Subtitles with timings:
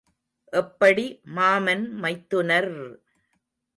[0.53, 1.05] எப்படி
[1.35, 2.71] மாமன் மைத்துனர்!